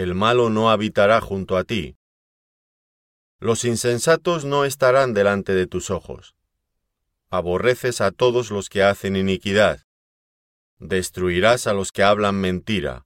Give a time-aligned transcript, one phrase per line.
[0.00, 1.98] el malo no habitará junto a ti.
[3.38, 6.34] Los insensatos no estarán delante de tus ojos.
[7.28, 9.82] Aborreces a todos los que hacen iniquidad.
[10.78, 13.04] Destruirás a los que hablan mentira.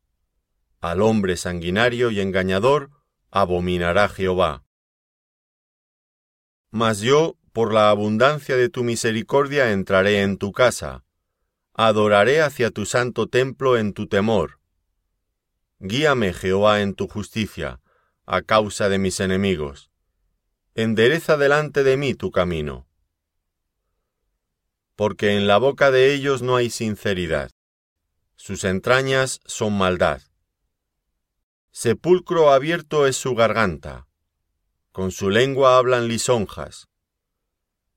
[0.80, 2.90] Al hombre sanguinario y engañador
[3.32, 4.62] abominará Jehová.
[6.70, 11.04] Mas yo, por la abundancia de tu misericordia, entraré en tu casa.
[11.72, 14.60] Adoraré hacia tu santo templo en tu temor
[15.86, 17.78] Guíame, Jehová, en tu justicia,
[18.24, 19.90] a causa de mis enemigos.
[20.74, 22.88] Endereza delante de mí tu camino.
[24.96, 27.50] Porque en la boca de ellos no hay sinceridad.
[28.34, 30.22] Sus entrañas son maldad.
[31.70, 34.06] Sepulcro abierto es su garganta.
[34.90, 36.88] Con su lengua hablan lisonjas.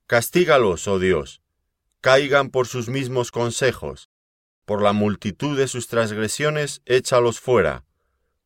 [0.06, 1.40] Castígalos, oh Dios,
[2.02, 4.10] caigan por sus mismos consejos,
[4.68, 7.86] por la multitud de sus transgresiones, échalos fuera,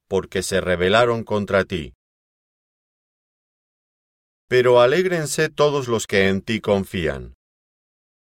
[0.06, 1.96] porque se rebelaron contra ti.
[4.46, 7.34] Pero alégrense todos los que en ti confían.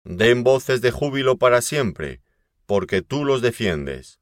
[0.03, 2.23] Den voces de júbilo para siempre,
[2.65, 4.19] porque tú los defiendes.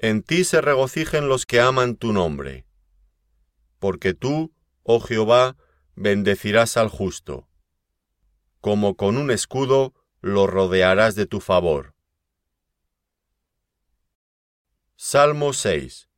[0.00, 2.66] En ti se regocijen los que aman tu nombre.
[3.78, 5.56] Porque tú, oh Jehová,
[5.94, 7.48] bendecirás al justo.
[8.60, 11.93] Como con un escudo lo rodearás de tu favor.
[14.96, 16.08] Salmo 6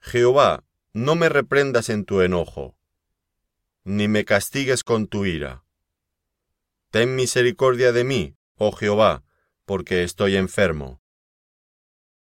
[0.00, 2.76] Jehová, no me reprendas en tu enojo,
[3.84, 5.64] ni me castigues con tu ira.
[6.90, 9.22] Ten misericordia de mí, oh Jehová,
[9.66, 11.00] porque estoy enfermo.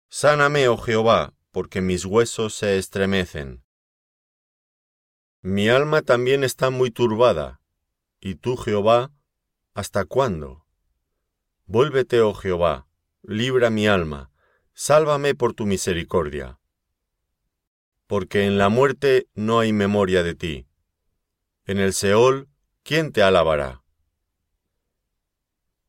[0.08, 3.62] Sáname, oh Jehová, porque mis huesos se estremecen.
[5.40, 7.60] Mi alma también está muy turbada,
[8.20, 9.12] y tú, Jehová,
[9.72, 10.66] ¿hasta cuándo?
[11.66, 12.88] Vuélvete, oh Jehová,
[13.22, 14.32] libra mi alma,
[14.80, 16.60] sálvame por tu misericordia.
[18.06, 20.68] Porque en la muerte no hay memoria de ti.
[21.66, 22.48] En el Seol,
[22.84, 23.82] ¿quién te alabará?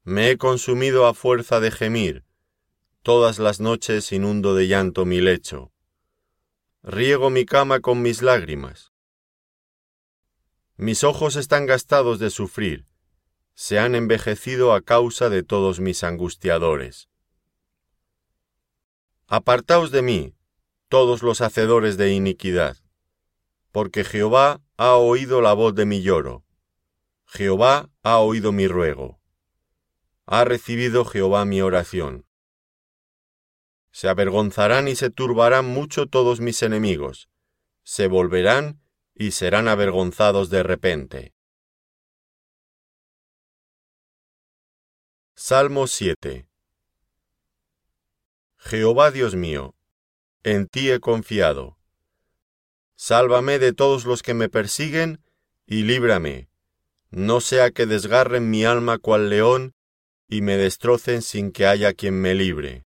[0.01, 2.25] Me he consumido a fuerza de gemir,
[3.03, 5.71] todas las noches inundo de llanto mi lecho.
[6.81, 8.91] Riego mi cama con mis lágrimas.
[10.77, 12.87] Mis ojos están gastados de sufrir,
[13.53, 17.08] se han envejecido a causa de todos mis angustiadores.
[19.31, 20.33] Apartaos de mí,
[20.87, 22.77] todos los hacedores de iniquidad,
[23.71, 26.43] porque Jehová ha oído la voz de mi lloro,
[27.27, 29.21] Jehová ha oído mi ruego,
[30.25, 32.25] ha recibido Jehová mi oración.
[33.91, 37.29] Se avergonzarán y se turbarán mucho todos mis enemigos,
[37.83, 38.81] se volverán
[39.13, 41.35] y serán avergonzados de repente.
[45.35, 46.48] Salmo 7
[48.59, 49.73] Jehová Dios mío,
[50.43, 51.77] en ti he confiado.
[52.95, 55.23] Sálvame de todos los que me persiguen
[55.65, 56.49] y líbrame,
[57.09, 59.73] no sea que desgarren mi alma cual león
[60.27, 62.85] y me destrocen sin que haya quien me libre.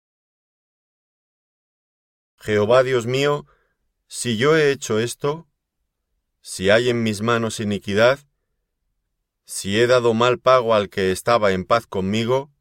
[2.40, 3.46] Jehová Dios mío,
[4.08, 5.50] si yo he hecho esto,
[6.42, 8.20] si hay en mis manos iniquidad,
[9.44, 12.52] si he dado mal pago al que estaba en paz conmigo,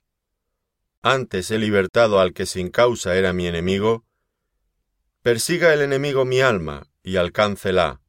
[1.08, 4.04] antes he libertado al que sin causa era mi enemigo,
[5.22, 8.00] persiga el enemigo mi alma y alcáncela,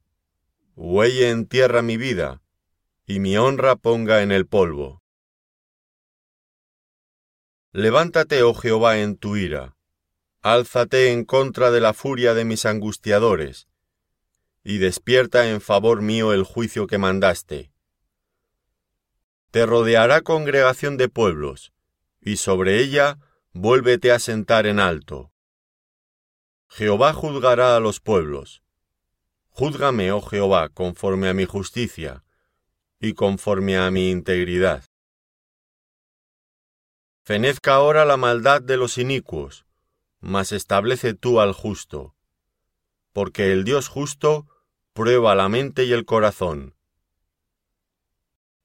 [0.76, 2.42] huelle en tierra mi vida,
[3.06, 5.04] y mi honra ponga en el polvo.
[7.72, 9.78] Levántate, oh Jehová, en tu ira,
[10.42, 13.68] álzate en contra de la furia de mis angustiadores,
[14.64, 17.72] y despierta en favor mío el juicio que mandaste.
[19.52, 21.74] Te rodeará congregación de pueblos,
[22.28, 23.20] y sobre ella
[23.54, 25.32] vuélvete a sentar en alto.
[26.68, 28.64] Jehová juzgará a los pueblos.
[29.50, 32.26] Júzgame, oh Jehová, conforme a mi justicia,
[33.00, 34.84] y conforme a mi integridad.
[37.24, 39.66] Fenezca ahora la maldad de los inicuos,
[40.20, 42.14] mas establece tú al justo,
[43.14, 44.48] porque el Dios justo
[44.92, 46.76] prueba la mente y el corazón.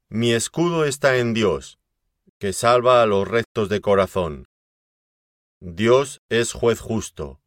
[0.09, 1.79] Mi escudo está en Dios,
[2.43, 4.47] que salva a los rectos de corazón.
[5.61, 7.41] Dios es juez justo,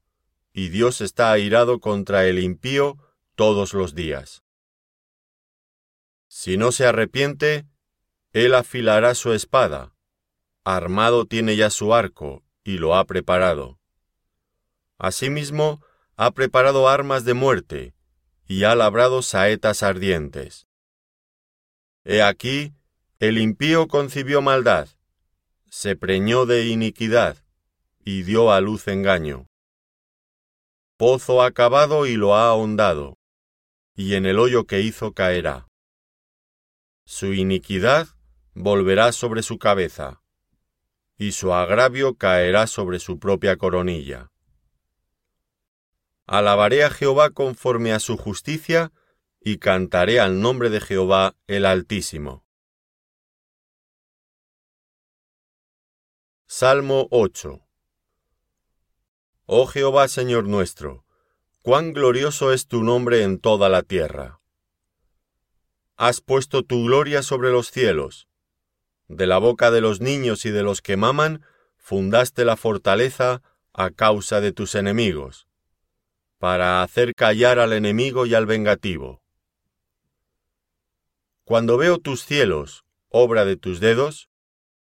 [0.53, 2.97] y Dios está airado contra el impío
[3.35, 4.45] todos los días.
[6.29, 7.65] Si no se arrepiente,
[8.31, 9.93] él afilará su espada,
[10.63, 13.81] armado tiene ya su arco, y lo ha preparado.
[14.97, 15.83] Asimismo,
[16.15, 17.95] ha preparado armas de muerte,
[18.47, 20.67] y ha labrado saetas ardientes.
[22.05, 22.73] He aquí,
[23.19, 24.89] el impío concibió maldad,
[25.69, 27.37] se preñó de iniquidad,
[28.03, 29.49] y dio a luz engaño.
[30.97, 33.17] Pozo ha cavado y lo ha ahondado,
[33.95, 35.67] y en el hoyo que hizo caerá.
[37.05, 38.07] Su iniquidad
[38.53, 40.21] volverá sobre su cabeza,
[41.17, 44.31] y su agravio caerá sobre su propia coronilla.
[46.27, 48.91] Alabaré a Jehová conforme a su justicia,
[49.39, 52.44] y cantaré al nombre de Jehová el Altísimo.
[56.47, 57.59] Salmo 8
[59.47, 61.03] Oh Jehová Señor nuestro,
[61.63, 64.39] cuán glorioso es tu nombre en toda la tierra.
[65.97, 68.27] Has puesto tu gloria sobre los cielos.
[69.07, 71.43] De la boca de los niños y de los que maman,
[71.77, 73.41] fundaste la fortaleza
[73.73, 75.47] a causa de tus enemigos
[76.37, 79.23] para hacer callar al enemigo y al vengativo.
[81.43, 84.29] Cuando veo tus cielos, obra de tus dedos,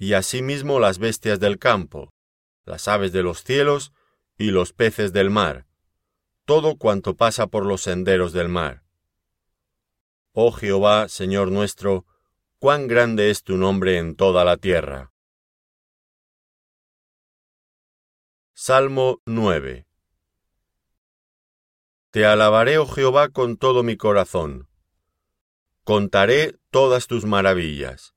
[0.00, 2.12] y asimismo las bestias del campo,
[2.64, 3.92] las aves de los cielos
[4.36, 5.66] y los peces del mar,
[6.46, 8.82] todo cuanto pasa por los senderos del mar.
[10.32, 12.06] Oh Jehová, Señor nuestro,
[12.58, 15.12] cuán grande es tu nombre en toda la tierra.
[18.54, 19.86] Salmo 9
[22.10, 24.68] te alabaré, oh Jehová, con todo mi corazón.
[25.84, 28.16] Contaré todas tus maravillas.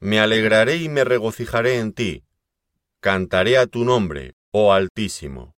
[0.00, 2.24] Me alegraré y me regocijaré en ti.
[3.00, 5.54] Cantaré a tu nombre, oh Altísimo.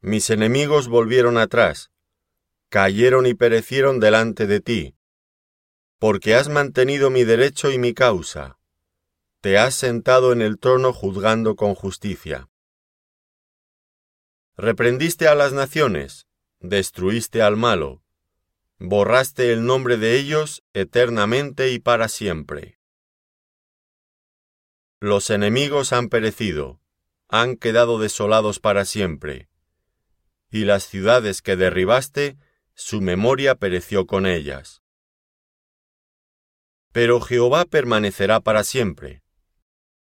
[0.00, 1.90] Mis enemigos volvieron atrás,
[2.68, 4.94] cayeron y perecieron delante de ti,
[5.98, 8.58] porque has mantenido mi derecho y mi causa.
[9.40, 12.48] Te has sentado en el trono juzgando con justicia.
[14.56, 16.26] Reprendiste a las naciones,
[16.60, 18.02] destruiste al malo,
[18.78, 22.78] borraste el nombre de ellos eternamente y para siempre.
[25.00, 26.80] Los enemigos han perecido,
[27.28, 29.48] han quedado desolados para siempre,
[30.50, 32.36] y las ciudades que derribaste,
[32.74, 34.82] su memoria pereció con ellas.
[36.92, 39.22] Pero Jehová permanecerá para siempre,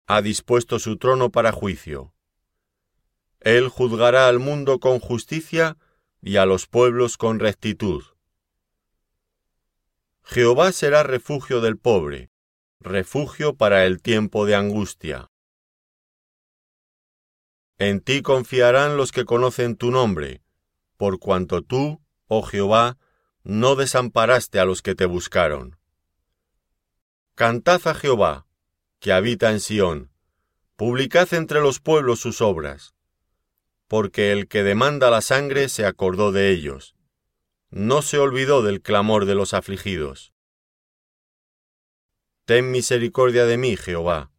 [0.07, 2.13] ha dispuesto su trono para juicio
[3.41, 5.77] él juzgará al mundo con justicia
[6.21, 8.03] y a los pueblos con rectitud.
[10.23, 12.31] Jehová será refugio del pobre,
[12.79, 15.29] refugio para el tiempo de angustia.
[17.77, 20.43] En ti confiarán los que conocen tu nombre,
[20.97, 22.97] por cuanto tú, oh Jehová,
[23.43, 25.79] no desamparaste a los que te buscaron.
[27.35, 28.45] Cantad a Jehová,
[28.99, 30.11] que habita en Sión,
[30.75, 32.93] publicad entre los pueblos sus obras
[33.91, 36.95] porque el que demanda la sangre se acordó de ellos.
[37.71, 40.33] No se olvidó del clamor de los afligidos.
[42.43, 44.29] Ten misericordia de mí, Jehová.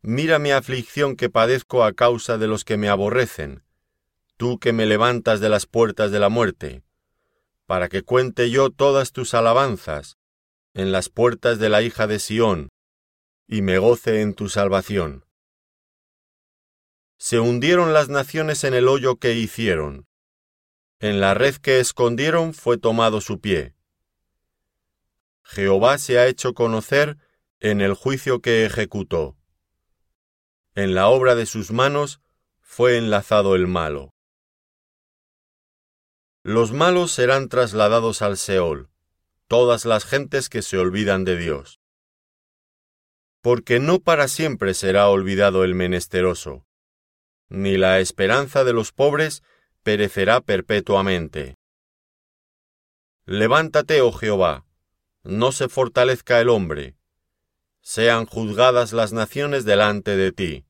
[0.00, 3.62] Mira mi aflicción que padezco a causa de los que me aborrecen,
[4.38, 6.82] tú que me levantas de las puertas de la muerte,
[7.66, 10.16] para que cuente yo todas tus alabanzas
[10.72, 12.70] en las puertas de la hija de Sión,
[13.46, 15.26] y me goce en tu salvación.
[17.18, 20.06] Se hundieron las naciones en el hoyo que hicieron.
[21.04, 23.74] En la red que escondieron fue tomado su pie.
[25.42, 27.18] Jehová se ha hecho conocer
[27.60, 29.36] en el juicio que ejecutó.
[30.74, 32.22] En la obra de sus manos
[32.62, 34.14] fue enlazado el malo.
[36.42, 38.88] Los malos serán trasladados al Seol,
[39.46, 41.80] todas las gentes que se olvidan de Dios.
[43.42, 46.64] Porque no para siempre será olvidado el menesteroso
[47.48, 49.42] ni la esperanza de los pobres
[49.84, 51.56] perecerá perpetuamente.
[53.26, 54.66] Levántate, oh Jehová,
[55.22, 56.96] no se fortalezca el hombre,
[57.80, 60.66] sean juzgadas las naciones delante de ti.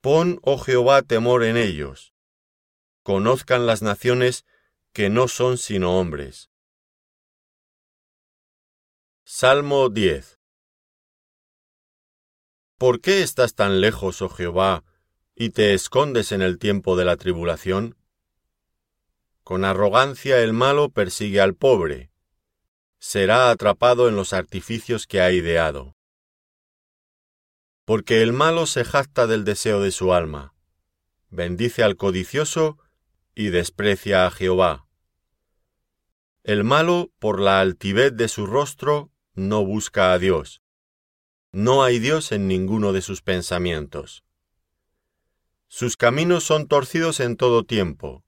[0.00, 2.14] Pon, oh Jehová, temor en ellos,
[3.02, 4.44] conozcan las naciones
[4.92, 6.50] que no son sino hombres.
[9.24, 10.40] Salmo 10
[12.78, 14.84] ¿Por qué estás tan lejos, oh Jehová,
[15.34, 17.96] y te escondes en el tiempo de la tribulación?
[19.42, 22.10] Con arrogancia el malo persigue al pobre,
[22.98, 25.94] será atrapado en los artificios que ha ideado.
[27.84, 30.54] Porque el malo se jacta del deseo de su alma,
[31.28, 32.78] bendice al codicioso
[33.34, 34.86] y desprecia a Jehová.
[36.44, 40.62] El malo, por la altivez de su rostro, no busca a Dios.
[41.52, 44.23] No hay Dios en ninguno de sus pensamientos.
[45.76, 48.22] Sus caminos son torcidos en todo tiempo.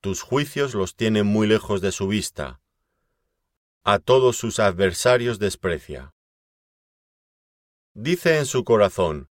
[0.00, 2.60] Tus juicios los tienen muy lejos de su vista.
[3.84, 6.12] A todos sus adversarios desprecia.
[7.94, 9.28] Dice en su corazón,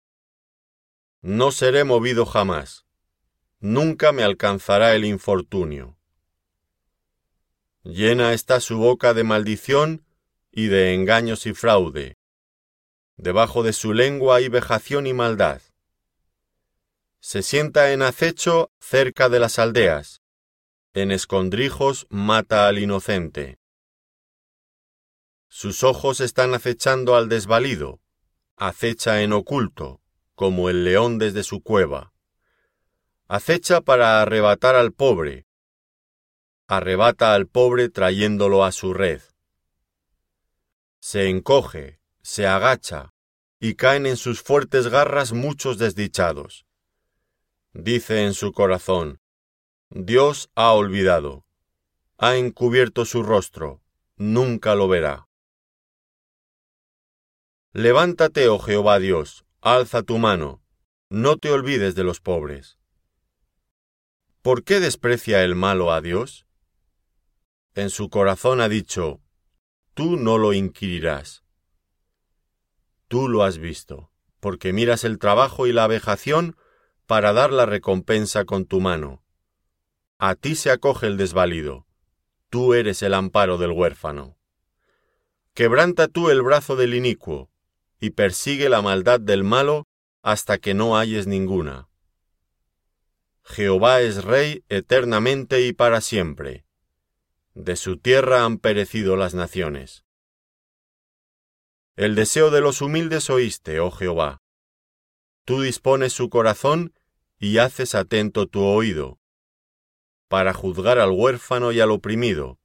[1.20, 2.86] No seré movido jamás
[3.60, 5.98] nunca me alcanzará el infortunio.
[7.82, 10.06] Llena está su boca de maldición
[10.50, 12.16] y de engaños y fraude.
[13.18, 15.60] Debajo de su lengua hay vejación y maldad.
[17.28, 20.22] Se sienta en acecho cerca de las aldeas.
[20.94, 23.58] En escondrijos mata al inocente.
[25.48, 28.00] Sus ojos están acechando al desvalido.
[28.56, 30.00] Acecha en oculto,
[30.36, 32.12] como el león desde su cueva
[33.26, 35.48] acecha para arrebatar al pobre,
[36.68, 39.20] arrebata al pobre trayéndolo a su red.
[41.00, 43.14] Se encoge, se agacha,
[43.58, 46.65] y caen en sus fuertes garras muchos desdichados.
[47.78, 49.20] Dice en su corazón,
[49.90, 51.44] Dios ha olvidado,
[52.16, 53.82] ha encubierto su rostro,
[54.16, 55.28] nunca lo verá.
[57.74, 60.62] Levántate, oh Jehová Dios, alza tu mano,
[61.10, 62.78] no te olvides de los pobres.
[64.40, 66.46] ¿Por qué desprecia el malo a Dios?
[67.74, 69.20] En su corazón ha dicho,
[69.92, 71.44] Tú no lo inquirirás.
[73.08, 76.56] Tú lo has visto, porque miras el trabajo y la vejación
[77.06, 79.22] para dar la recompensa con tu mano.
[80.18, 81.86] A ti se acoge el desvalido,
[82.50, 84.36] tú eres el amparo del huérfano.
[85.54, 87.50] Quebranta tú el brazo del inicuo,
[88.00, 89.86] y persigue la maldad del malo
[90.22, 91.88] hasta que no halles ninguna.
[93.44, 96.64] Jehová es Rey eternamente y para siempre.
[97.54, 100.04] De su tierra han perecido las naciones.
[101.94, 104.42] El deseo de los humildes oíste, oh Jehová.
[105.46, 106.92] Tú dispones su corazón
[107.38, 109.20] y haces atento tu oído,
[110.26, 112.58] para juzgar al huérfano y al oprimido,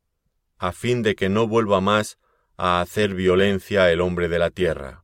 [0.58, 2.18] a fin de que no vuelva más
[2.58, 5.00] a hacer violencia el hombre de la tierra.